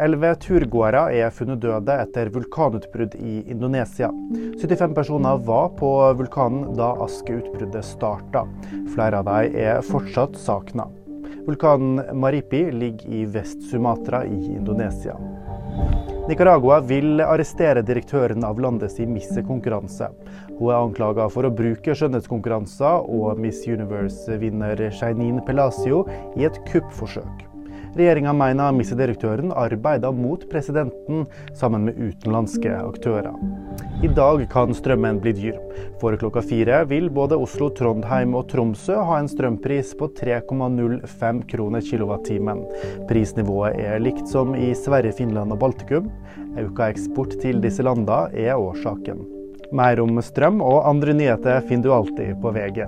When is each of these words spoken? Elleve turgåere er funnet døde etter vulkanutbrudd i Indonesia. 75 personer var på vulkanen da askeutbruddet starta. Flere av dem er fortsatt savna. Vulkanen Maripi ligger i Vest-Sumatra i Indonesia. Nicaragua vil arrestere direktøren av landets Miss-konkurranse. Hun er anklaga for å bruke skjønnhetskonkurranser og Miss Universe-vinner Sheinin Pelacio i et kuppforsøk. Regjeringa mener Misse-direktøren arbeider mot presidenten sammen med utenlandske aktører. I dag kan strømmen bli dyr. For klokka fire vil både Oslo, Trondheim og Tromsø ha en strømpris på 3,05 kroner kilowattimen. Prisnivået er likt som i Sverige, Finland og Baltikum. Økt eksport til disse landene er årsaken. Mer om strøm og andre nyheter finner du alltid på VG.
Elleve 0.00 0.30
turgåere 0.40 1.02
er 1.12 1.32
funnet 1.34 1.60
døde 1.60 1.92
etter 2.00 2.30
vulkanutbrudd 2.32 3.18
i 3.20 3.42
Indonesia. 3.52 4.08
75 4.62 4.94
personer 4.96 5.42
var 5.44 5.74
på 5.76 5.90
vulkanen 6.16 6.70
da 6.78 6.94
askeutbruddet 7.04 7.84
starta. 7.84 8.46
Flere 8.94 9.20
av 9.20 9.28
dem 9.28 9.58
er 9.60 9.84
fortsatt 9.84 10.38
savna. 10.40 10.88
Vulkanen 11.44 12.00
Maripi 12.16 12.62
ligger 12.72 13.12
i 13.12 13.26
Vest-Sumatra 13.28 14.22
i 14.24 14.40
Indonesia. 14.54 15.18
Nicaragua 16.28 16.80
vil 16.80 17.20
arrestere 17.20 17.82
direktøren 17.84 18.44
av 18.46 18.60
landets 18.62 18.96
Miss-konkurranse. 19.04 20.08
Hun 20.56 20.70
er 20.70 20.78
anklaga 20.78 21.28
for 21.32 21.44
å 21.44 21.52
bruke 21.52 21.92
skjønnhetskonkurranser 21.96 23.04
og 23.04 23.40
Miss 23.42 23.66
Universe-vinner 23.68 24.86
Sheinin 24.96 25.44
Pelacio 25.44 26.06
i 26.40 26.48
et 26.48 26.60
kuppforsøk. 26.70 27.49
Regjeringa 27.96 28.32
mener 28.36 28.74
Misse-direktøren 28.76 29.50
arbeider 29.56 30.14
mot 30.14 30.44
presidenten 30.50 31.24
sammen 31.58 31.88
med 31.88 31.98
utenlandske 31.98 32.70
aktører. 32.78 33.34
I 34.06 34.10
dag 34.14 34.44
kan 34.52 34.74
strømmen 34.76 35.18
bli 35.20 35.32
dyr. 35.34 35.58
For 36.00 36.14
klokka 36.20 36.44
fire 36.46 36.84
vil 36.90 37.10
både 37.10 37.38
Oslo, 37.40 37.70
Trondheim 37.74 38.36
og 38.38 38.46
Tromsø 38.52 39.00
ha 39.08 39.18
en 39.18 39.28
strømpris 39.30 39.92
på 39.98 40.08
3,05 40.20 41.42
kroner 41.50 41.84
kilowattimen. 41.84 42.62
Prisnivået 43.10 43.82
er 43.82 44.00
likt 44.00 44.30
som 44.30 44.54
i 44.54 44.70
Sverige, 44.78 45.18
Finland 45.18 45.52
og 45.56 45.60
Baltikum. 45.64 46.08
Økt 46.60 46.86
eksport 46.86 47.36
til 47.42 47.60
disse 47.64 47.84
landene 47.86 48.28
er 48.38 48.54
årsaken. 48.54 49.26
Mer 49.74 50.02
om 50.02 50.22
strøm 50.22 50.62
og 50.62 50.86
andre 50.88 51.14
nyheter 51.14 51.62
finner 51.66 51.90
du 51.90 51.94
alltid 51.94 52.38
på 52.42 52.54
VG. 52.54 52.84